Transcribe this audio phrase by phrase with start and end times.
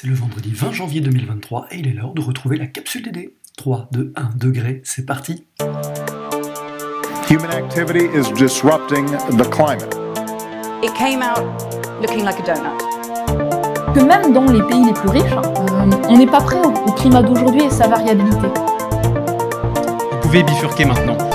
[0.00, 3.34] C'est le vendredi 20 janvier 2023 et il est l'heure de retrouver la capsule DD.
[3.56, 5.44] 3, 2, 1 degré, c'est parti.
[7.28, 9.06] Human activity is disrupting
[9.36, 9.92] the climate.
[10.84, 11.44] It came out
[12.00, 12.78] looking like a donut.
[13.92, 16.92] Que même dans les pays les plus riches, euh, on n'est pas prêt au, au
[16.92, 18.46] climat d'aujourd'hui et sa variabilité.
[20.12, 21.27] Vous pouvez bifurquer maintenant.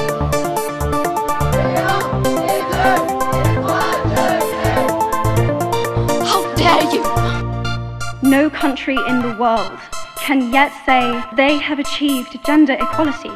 [8.92, 9.72] In the world
[10.18, 13.32] can yet say they have achieved gender equality.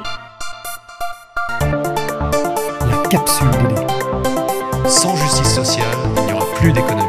[1.61, 4.89] La capsule DD.
[4.89, 5.85] Sans justice sociale,
[6.17, 7.03] il n'y aura plus d'économie.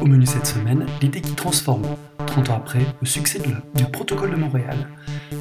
[0.00, 1.82] Au menu cette semaine, l'idée qui transforme.
[2.26, 4.88] 30 ans après, le succès de du protocole de Montréal.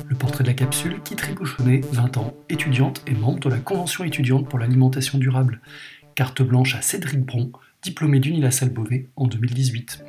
[0.07, 4.03] Le portrait de la capsule qui Tribouchonnet, 20 ans, étudiante et membre de la Convention
[4.03, 5.61] étudiante pour l'alimentation durable.
[6.15, 7.51] Carte blanche à Cédric Bron,
[7.87, 10.03] diplômé d'Unilassal Beauvais en 2018.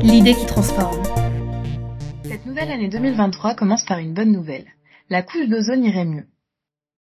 [0.00, 1.02] L'idée qui transforme.
[2.24, 4.64] Cette nouvelle année 2023 commence par une bonne nouvelle.
[5.10, 6.24] La couche d'ozone irait mieux.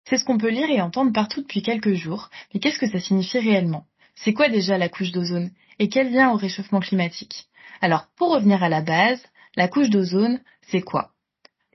[0.08, 2.98] C'est ce qu'on peut lire et entendre partout depuis quelques jours, mais qu'est-ce que ça
[2.98, 3.84] signifie réellement?
[4.14, 5.50] C'est quoi déjà la couche d'ozone?
[5.78, 7.48] Et quel lien au réchauffement climatique?
[7.82, 9.22] Alors, pour revenir à la base,
[9.54, 11.12] la couche d'ozone, c'est quoi?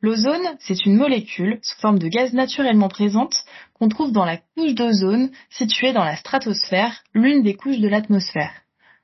[0.03, 3.35] L'ozone, c'est une molécule sous forme de gaz naturellement présente
[3.75, 8.52] qu'on trouve dans la couche d'ozone située dans la stratosphère, l'une des couches de l'atmosphère.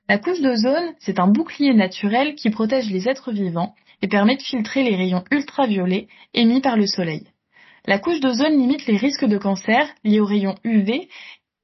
[0.09, 4.41] La couche d'ozone, c'est un bouclier naturel qui protège les êtres vivants et permet de
[4.41, 7.27] filtrer les rayons ultraviolets émis par le soleil.
[7.85, 11.09] La couche d'ozone limite les risques de cancer liés aux rayons UV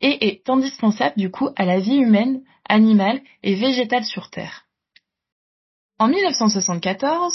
[0.01, 4.65] et est indispensable du coup à la vie humaine, animale et végétale sur Terre.
[5.97, 7.33] En 1974,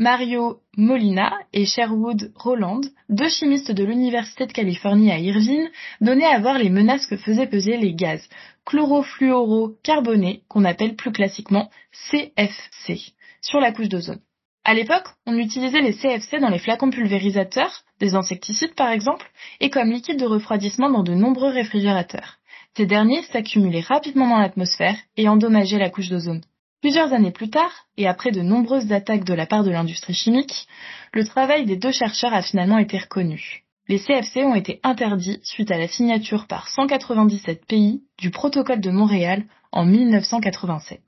[0.00, 5.68] Mario Molina et Sherwood Rowland, deux chimistes de l'Université de Californie à Irvine,
[6.00, 8.26] donnaient à voir les menaces que faisaient peser les gaz
[8.64, 13.12] chlorofluorocarbonés, qu'on appelle plus classiquement CFC,
[13.42, 14.22] sur la couche d'ozone.
[14.64, 19.68] À l'époque, on utilisait les CFC dans les flacons pulvérisateurs, des insecticides par exemple, et
[19.68, 22.38] comme liquide de refroidissement dans de nombreux réfrigérateurs.
[22.74, 26.40] Ces derniers s'accumulaient rapidement dans l'atmosphère et endommageaient la couche d'ozone.
[26.80, 30.66] Plusieurs années plus tard, et après de nombreuses attaques de la part de l'industrie chimique,
[31.12, 33.64] le travail des deux chercheurs a finalement été reconnu.
[33.88, 38.90] Les CFC ont été interdits suite à la signature par 197 pays du protocole de
[38.90, 41.00] Montréal en 1987.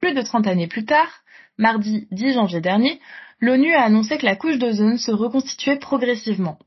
[0.00, 1.10] Plus de 30 années plus tard,
[1.58, 2.98] mardi 10 janvier dernier,
[3.40, 6.58] l'ONU a annoncé que la couche d'ozone se reconstituait progressivement.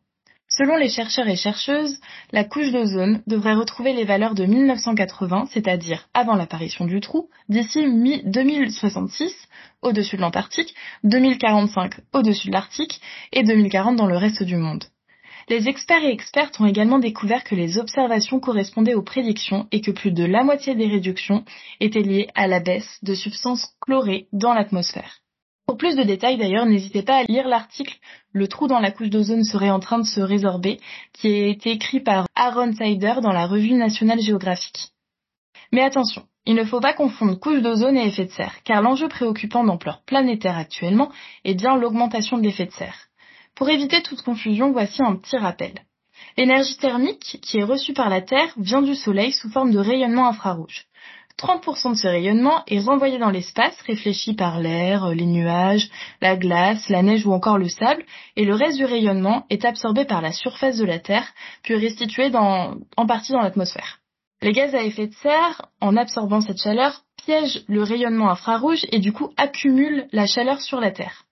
[0.55, 1.99] Selon les chercheurs et chercheuses,
[2.31, 7.87] la couche d'ozone devrait retrouver les valeurs de 1980, c'est-à-dire avant l'apparition du trou, d'ici
[7.87, 9.33] mi-2066
[9.81, 10.75] au-dessus de l'Antarctique,
[11.05, 14.83] 2045 au-dessus de l'Arctique et 2040 dans le reste du monde.
[15.49, 19.89] Les experts et expertes ont également découvert que les observations correspondaient aux prédictions et que
[19.89, 21.45] plus de la moitié des réductions
[21.79, 25.23] étaient liées à la baisse de substances chlorées dans l'atmosphère.
[25.65, 27.97] Pour plus de détails d'ailleurs, n'hésitez pas à lire l'article
[28.33, 30.79] Le trou dans la couche d'ozone serait en train de se résorber
[31.13, 34.89] qui a été écrit par Aaron Sider dans la revue nationale géographique.
[35.71, 39.07] Mais attention, il ne faut pas confondre couche d'ozone et effet de serre, car l'enjeu
[39.07, 41.11] préoccupant d'ampleur planétaire actuellement
[41.45, 43.07] est bien l'augmentation de l'effet de serre.
[43.55, 45.73] Pour éviter toute confusion, voici un petit rappel.
[46.35, 50.27] L'énergie thermique qui est reçue par la Terre vient du Soleil sous forme de rayonnement
[50.27, 50.85] infrarouge.
[51.39, 55.89] 30% de ce rayonnement est renvoyé dans l'espace, réfléchi par l'air, les nuages,
[56.21, 58.05] la glace, la neige ou encore le sable,
[58.35, 61.27] et le reste du rayonnement est absorbé par la surface de la Terre,
[61.63, 63.99] puis restitué en partie dans l'atmosphère.
[64.41, 68.99] Les gaz à effet de serre, en absorbant cette chaleur, piègent le rayonnement infrarouge et
[68.99, 71.23] du coup accumulent la chaleur sur la Terre.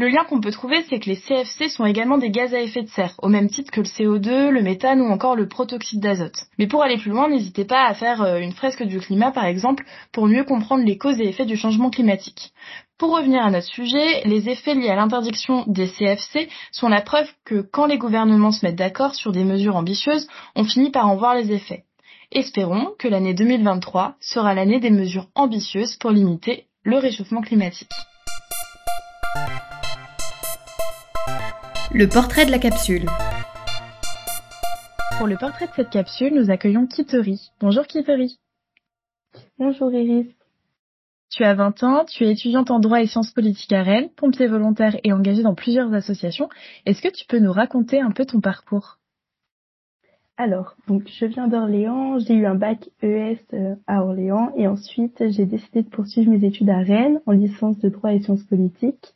[0.00, 2.82] Le lien qu'on peut trouver, c'est que les CFC sont également des gaz à effet
[2.82, 6.46] de serre, au même titre que le CO2, le méthane ou encore le protoxyde d'azote.
[6.56, 9.44] Mais pour aller plus loin, n'hésitez pas à faire euh, une fresque du climat, par
[9.44, 12.52] exemple, pour mieux comprendre les causes et effets du changement climatique.
[12.96, 17.28] Pour revenir à notre sujet, les effets liés à l'interdiction des CFC sont la preuve
[17.44, 21.16] que quand les gouvernements se mettent d'accord sur des mesures ambitieuses, on finit par en
[21.16, 21.82] voir les effets.
[22.30, 27.90] Espérons que l'année 2023 sera l'année des mesures ambitieuses pour limiter le réchauffement climatique.
[31.94, 33.06] Le portrait de la capsule.
[35.16, 37.50] Pour le portrait de cette capsule, nous accueillons Kiteri.
[37.60, 38.38] Bonjour Kiteri.
[39.58, 40.26] Bonjour Iris.
[41.30, 44.48] Tu as 20 ans, tu es étudiante en droit et sciences politiques à Rennes, pompier
[44.48, 46.50] volontaire et engagée dans plusieurs associations.
[46.84, 48.98] Est-ce que tu peux nous raconter un peu ton parcours?
[50.36, 55.22] Alors, donc je viens d'Orléans, j'ai eu un bac ES euh, à Orléans et ensuite
[55.30, 59.14] j'ai décidé de poursuivre mes études à Rennes en licence de droit et sciences politiques.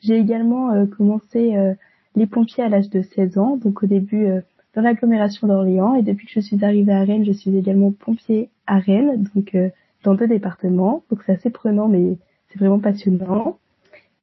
[0.00, 1.74] J'ai également euh, commencé euh,
[2.14, 4.40] les pompiers à l'âge de 16 ans, donc au début euh,
[4.74, 8.50] dans l'agglomération d'Orléans et depuis que je suis arrivée à Rennes, je suis également pompier
[8.66, 9.56] à Rennes, donc
[10.04, 11.02] dans deux départements.
[11.10, 12.16] Donc c'est assez prenant, mais
[12.48, 13.58] c'est vraiment passionnant.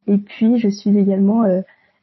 [0.07, 1.43] Et puis je suis également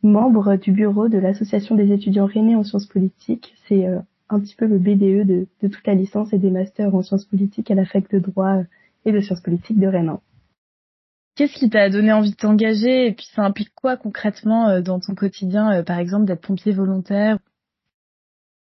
[0.03, 3.55] membre du bureau de l'association des étudiants rennais en sciences politiques.
[3.69, 3.87] C'est
[4.29, 7.25] un petit peu le BDE de, de, toute la licence et des masters en sciences
[7.25, 8.59] politiques à la fac de droit
[9.07, 10.19] et de sciences politiques de Rennes.
[11.35, 15.01] Qu'est-ce qui t'a donné envie de t'engager et puis ça implique quoi concrètement euh, dans
[15.01, 17.39] ton quotidien, euh, par exemple d'être pompier volontaire?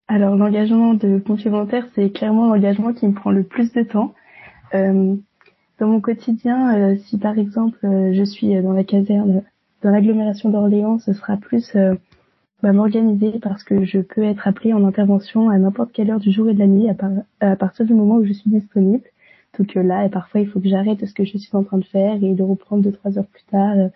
[0.07, 4.15] Alors l'engagement de pompier volontaire, c'est clairement l'engagement qui me prend le plus de temps.
[4.75, 5.17] Euh,
[5.81, 9.43] dans mon quotidien, euh, si par exemple je suis dans la caserne,
[9.83, 11.77] dans l'agglomération d'Orléans, ce sera plus
[12.63, 16.31] bah, m'organiser parce que je peux être appelée en intervention à n'importe quelle heure du
[16.31, 16.89] jour et de la nuit
[17.41, 19.03] à partir du moment où je suis disponible.
[19.59, 21.85] Donc là, et parfois, il faut que j'arrête ce que je suis en train de
[21.85, 23.77] faire et de reprendre deux, trois heures plus tard.
[23.77, 23.89] Euh,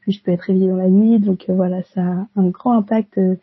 [0.00, 1.18] puis je peux être réveillée dans la nuit.
[1.18, 3.36] Donc euh, voilà, ça a un grand impact euh,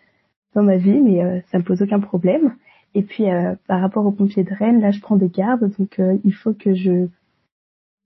[0.55, 2.55] dans ma vie, mais ça me pose aucun problème.
[2.93, 3.23] Et puis
[3.67, 5.71] par rapport aux pompiers de Rennes, là, je prends des gardes.
[5.77, 7.07] Donc il faut que je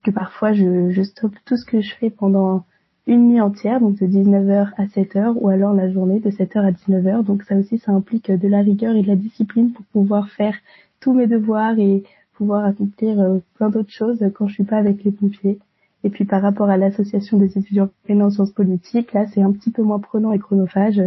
[0.04, 2.64] que parfois je, je stoppe tout ce que je fais pendant
[3.08, 6.70] une nuit entière, donc de 19h à 7h, ou alors la journée de 7h à
[6.70, 7.24] 19h.
[7.24, 10.54] Donc ça aussi, ça implique de la rigueur et de la discipline pour pouvoir faire
[11.00, 12.04] tous mes devoirs et
[12.36, 15.58] pouvoir accomplir euh, plein d'autres choses quand je suis pas avec les pompiers.
[16.04, 19.70] Et puis par rapport à l'association des étudiants en sciences politiques, là c'est un petit
[19.70, 21.02] peu moins prenant et chronophage.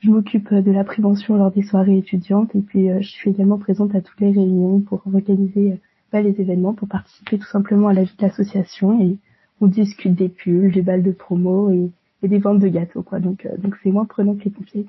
[0.00, 3.58] Je m'occupe de la prévention lors des soirées étudiantes et puis euh, je suis également
[3.58, 5.76] présente à toutes les réunions pour organiser euh,
[6.12, 9.18] bah, les événements, pour participer tout simplement à la vie de l'association et
[9.60, 11.90] on discute des pulls, des balles de promo et,
[12.22, 13.20] des ventes de gâteaux quoi.
[13.20, 14.86] Donc donc c'est moins prenant que les pompiers.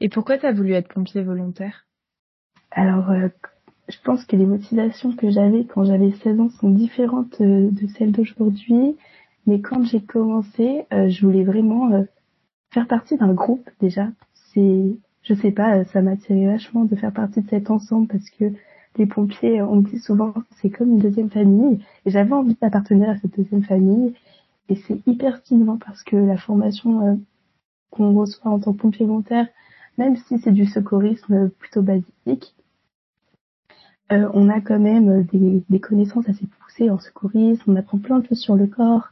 [0.00, 1.86] Et pourquoi tu as voulu être pompier volontaire?
[2.70, 3.10] Alors
[3.90, 7.86] je pense que les motivations que j'avais quand j'avais 16 ans sont différentes euh, de
[7.88, 8.96] celles d'aujourd'hui.
[9.46, 12.04] Mais quand j'ai commencé, euh, je voulais vraiment euh,
[12.72, 14.08] faire partie d'un groupe déjà.
[14.52, 18.52] C'est, je sais pas, ça m'attirait vachement de faire partie de cet ensemble parce que
[18.96, 21.80] les pompiers, on me dit souvent, c'est comme une deuxième famille.
[22.06, 24.14] Et j'avais envie d'appartenir à cette deuxième famille.
[24.68, 27.20] Et c'est hyper stimulant parce que la formation
[27.90, 29.48] qu'on reçoit en tant que pompier volontaire,
[29.98, 32.54] même si c'est du secourisme plutôt basique,
[34.12, 38.26] euh, on a quand même des, connaissances assez poussées en secourisme, on apprend plein de
[38.26, 39.08] choses sur le corps,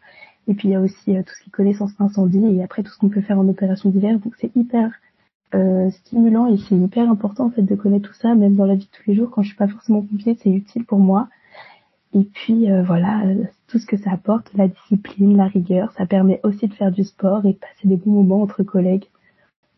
[0.48, 2.82] et puis il y a aussi euh, tout ce qui est connaissances incendie, et après
[2.82, 4.90] tout ce qu'on peut faire en opération d'hiver, donc c'est hyper
[5.54, 8.74] euh, stimulant et c'est hyper important en fait de connaître tout ça, même dans la
[8.74, 11.28] vie de tous les jours, quand je suis pas forcément pompier, c'est utile pour moi.
[12.14, 13.22] Et puis euh, voilà,
[13.68, 17.04] tout ce que ça apporte, la discipline, la rigueur, ça permet aussi de faire du
[17.04, 19.06] sport et de passer des bons moments entre collègues.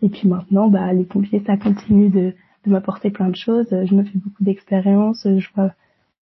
[0.02, 2.34] Et puis maintenant, bah, les pompiers, ça continue de,
[2.64, 3.68] de m'apporter plein de choses.
[3.70, 5.72] Je me fais beaucoup d'expériences, je vois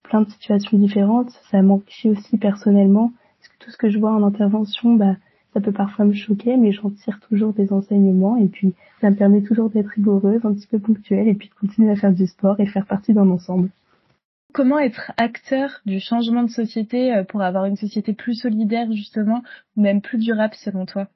[0.02, 1.30] plein de situations différentes.
[1.50, 5.16] Ça m'enrichit aussi personnellement, parce que tout ce que je vois en intervention, bah,
[5.54, 9.16] ça peut parfois me choquer, mais j'en tire toujours des enseignements et puis ça me
[9.16, 12.26] permet toujours d'être rigoureuse, un petit peu ponctuelle et puis de continuer à faire du
[12.26, 13.70] sport et faire partie d'un ensemble.
[14.52, 19.42] Comment être acteur du changement de société euh, pour avoir une société plus solidaire justement
[19.76, 21.08] ou même plus durable selon toi?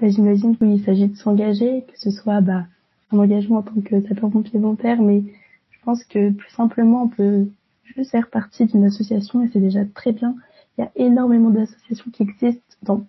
[0.00, 2.66] Bah, J'imagine qu'il s'agit de s'engager, que ce soit bah,
[3.12, 5.22] un engagement en tant que sapeur-pompier volontaire, mais
[5.70, 7.46] je pense que plus simplement, on peut
[7.84, 10.34] juste faire partie d'une association et c'est déjà très bien.
[10.76, 13.06] Il y a énormément d'associations qui existent dans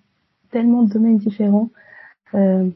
[0.51, 1.69] tellement de domaines différents.
[2.33, 2.69] Euh,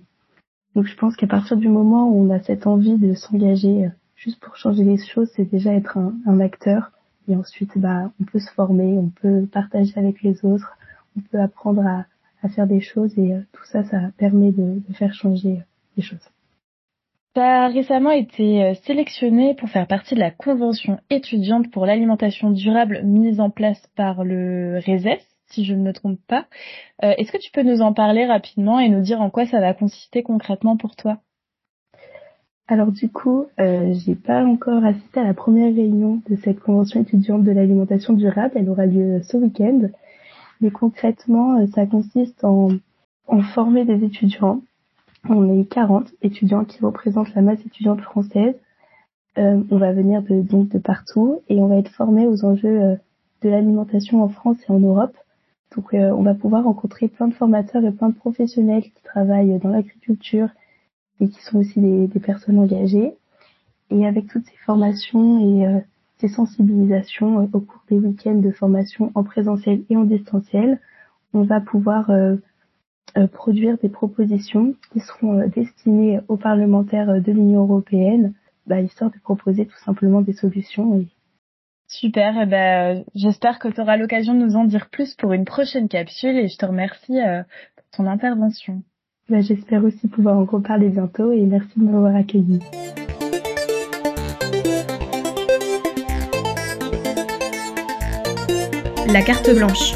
[0.75, 3.89] donc je pense qu'à partir du moment où on a cette envie de s'engager euh,
[4.15, 6.91] juste pour changer les choses, c'est déjà être un, un, acteur.
[7.27, 10.77] Et ensuite, bah, on peut se former, on peut partager avec les autres,
[11.17, 12.05] on peut apprendre à,
[12.43, 15.63] à faire des choses et euh, tout ça, ça permet de, de faire changer euh,
[15.97, 16.29] les choses.
[17.33, 23.03] As récemment été euh, sélectionné pour faire partie de la convention étudiante pour l'alimentation durable
[23.03, 26.45] mise en place par le RESES, si je ne me trompe pas.
[27.03, 29.61] Euh, est-ce que tu peux nous en parler rapidement et nous dire en quoi ça
[29.61, 31.19] va consister concrètement pour toi?
[32.67, 36.99] Alors du coup, euh, j'ai pas encore assisté à la première réunion de cette convention
[36.99, 38.55] étudiante de l'alimentation durable.
[38.55, 39.89] Elle aura lieu ce week-end.
[40.59, 42.71] Mais concrètement, euh, ça consiste en,
[43.27, 44.61] en former des étudiants
[45.29, 48.55] on est 40 étudiants qui représentent la masse étudiante française.
[49.37, 52.81] Euh, on va venir de, donc de partout et on va être formés aux enjeux
[52.81, 52.95] euh,
[53.41, 55.15] de l'alimentation en France et en Europe.
[55.75, 59.57] Donc euh, on va pouvoir rencontrer plein de formateurs et plein de professionnels qui travaillent
[59.59, 60.49] dans l'agriculture
[61.21, 63.13] et qui sont aussi des, des, personnes engagées.
[63.89, 65.81] Et avec toutes ces formations et
[66.21, 70.79] ces sensibilisations au cours des week-ends de formation en présentiel et en distanciel,
[71.33, 72.35] on va pouvoir euh,
[73.27, 78.33] produire des propositions qui seront euh, destinées aux parlementaires euh, de l'Union européenne,
[78.67, 81.05] bah, histoire de proposer tout simplement des solutions.
[81.87, 85.33] Super, et eh ben, j'espère que tu auras l'occasion de nous en dire plus pour
[85.33, 87.19] une prochaine capsule et je te remercie
[87.75, 88.81] pour ton intervention.
[89.29, 92.59] Bah, J'espère aussi pouvoir en reparler bientôt et merci de m'avoir accueilli.
[99.11, 99.93] La carte blanche.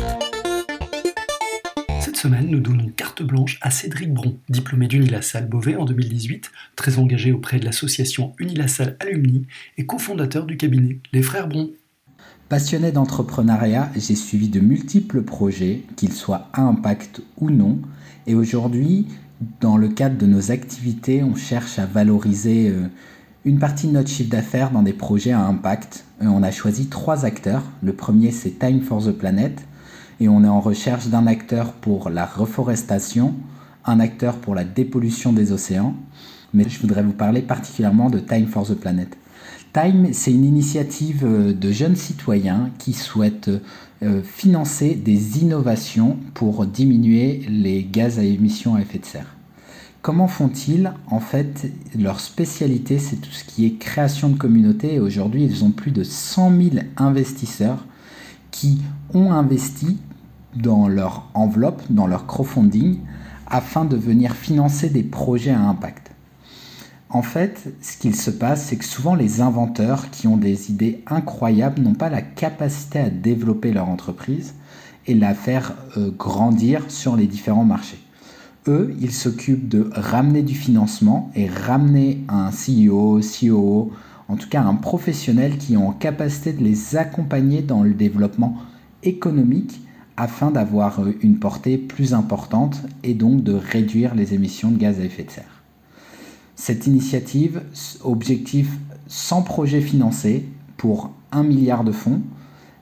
[2.27, 7.59] Nous donnons carte blanche à Cédric Bron, diplômé d'Unilassal Beauvais en 2018, très engagé auprès
[7.59, 9.45] de l'association Unilassal Alumni
[9.77, 11.69] et cofondateur du cabinet Les Frères Bron.
[12.49, 17.77] Passionné d'entrepreneuriat, j'ai suivi de multiples projets, qu'ils soient à impact ou non,
[18.25, 19.05] et aujourd'hui,
[19.61, 22.87] dans le cadre de nos activités, on cherche à valoriser euh,
[23.43, 26.05] une partie de notre chiffre d'affaires dans des projets à impact.
[26.23, 27.61] Et on a choisi trois acteurs.
[27.83, 29.61] Le premier, c'est Time for the Planet,
[30.19, 33.33] et on est en recherche d'un acteur pour la reforestation,
[33.85, 35.95] un acteur pour la dépollution des océans,
[36.53, 39.17] mais je voudrais vous parler particulièrement de Time for the Planet.
[39.73, 43.51] Time, c'est une initiative euh, de jeunes citoyens qui souhaitent
[44.03, 49.35] euh, financer des innovations pour diminuer les gaz à émissions à effet de serre.
[50.01, 50.93] Comment font-ils?
[51.07, 54.93] En fait, leur spécialité, c'est tout ce qui est création de communautés.
[54.93, 57.85] Et aujourd'hui, ils ont plus de 100 000 investisseurs
[58.51, 58.79] qui
[59.13, 59.97] ont investi
[60.55, 62.99] dans leur enveloppe, dans leur crowdfunding,
[63.47, 66.11] afin de venir financer des projets à impact.
[67.09, 71.03] En fait, ce qu'il se passe, c'est que souvent les inventeurs qui ont des idées
[71.07, 74.55] incroyables n'ont pas la capacité à développer leur entreprise
[75.07, 77.99] et la faire euh, grandir sur les différents marchés.
[78.67, 83.91] Eux, ils s'occupent de ramener du financement et ramener un CEO, COO,
[84.27, 88.57] en tout cas un professionnel qui ont en capacité de les accompagner dans le développement
[89.05, 89.81] économique
[90.17, 94.99] afin d'avoir euh, une portée plus importante et donc de réduire les émissions de gaz
[94.99, 95.63] à effet de serre.
[96.55, 97.61] Cette initiative,
[98.03, 98.69] objectif
[99.07, 100.45] 100 projets financés
[100.77, 102.21] pour 1 milliard de fonds,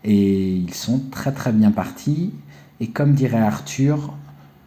[0.04, 2.32] et ils sont très très bien partis.
[2.80, 4.14] Et comme dirait Arthur,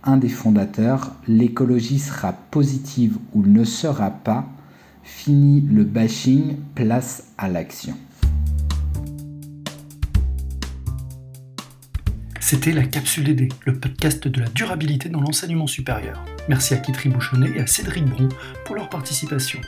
[0.02, 4.46] un des fondateurs, l'écologie sera positive ou ne sera pas,
[5.02, 7.94] fini le bashing, place à l'action.
[12.48, 16.24] C'était la Capsule DD, le podcast de la durabilité dans l'enseignement supérieur.
[16.48, 18.28] Merci à Kitri Bouchonnet et à Cédric Bron
[18.64, 19.60] pour leur participation.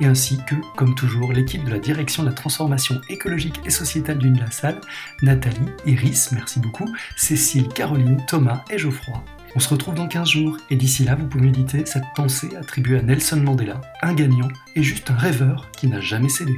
[0.00, 4.18] Et ainsi que, comme toujours, l'équipe de la direction de la transformation écologique et sociétale
[4.18, 4.80] d'une la salle,
[5.22, 9.22] Nathalie, Iris, merci beaucoup, Cécile, Caroline, Thomas et Geoffroy.
[9.54, 12.98] On se retrouve dans 15 jours et d'ici là, vous pouvez méditer cette pensée attribuée
[12.98, 16.56] à Nelson Mandela, un gagnant et juste un rêveur qui n'a jamais cédé.